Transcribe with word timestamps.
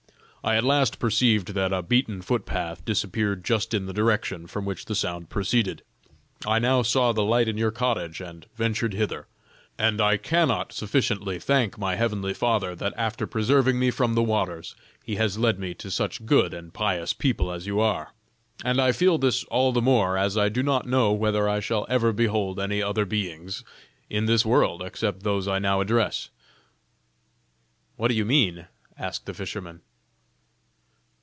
I 0.43 0.55
at 0.55 0.63
last 0.63 0.97
perceived 0.97 1.49
that 1.49 1.71
a 1.71 1.83
beaten 1.83 2.23
foot 2.23 2.47
path 2.47 2.83
disappeared 2.83 3.45
just 3.45 3.75
in 3.75 3.85
the 3.85 3.93
direction 3.93 4.47
from 4.47 4.65
which 4.65 4.85
the 4.85 4.95
sound 4.95 5.29
proceeded. 5.29 5.83
I 6.47 6.57
now 6.57 6.81
saw 6.81 7.11
the 7.11 7.21
light 7.23 7.47
in 7.47 7.59
your 7.59 7.69
cottage, 7.69 8.19
and 8.21 8.47
ventured 8.55 8.95
hither, 8.95 9.27
and 9.77 10.01
I 10.01 10.17
cannot 10.17 10.73
sufficiently 10.73 11.37
thank 11.37 11.77
my 11.77 11.93
heavenly 11.95 12.33
Father 12.33 12.73
that 12.77 12.95
after 12.97 13.27
preserving 13.27 13.77
me 13.77 13.91
from 13.91 14.15
the 14.15 14.23
waters, 14.23 14.75
He 15.03 15.17
has 15.17 15.37
led 15.37 15.59
me 15.59 15.75
to 15.75 15.91
such 15.91 16.25
good 16.25 16.55
and 16.55 16.73
pious 16.73 17.13
people 17.13 17.51
as 17.51 17.67
you 17.67 17.79
are; 17.79 18.11
and 18.65 18.81
I 18.81 18.93
feel 18.93 19.19
this 19.19 19.43
all 19.43 19.71
the 19.71 19.79
more, 19.79 20.17
as 20.17 20.39
I 20.39 20.49
do 20.49 20.63
not 20.63 20.87
know 20.87 21.11
whether 21.13 21.47
I 21.47 21.59
shall 21.59 21.85
ever 21.87 22.11
behold 22.11 22.59
any 22.59 22.81
other 22.81 23.05
beings 23.05 23.63
is 24.09 24.25
this 24.25 24.43
world, 24.43 24.81
except 24.81 25.21
those 25.21 25.47
I 25.47 25.59
now 25.59 25.81
address." 25.81 26.29
"What 27.95 28.07
do 28.07 28.15
you 28.15 28.25
mean?" 28.25 28.65
asked 28.97 29.27
the 29.27 29.35
fisherman. 29.35 29.81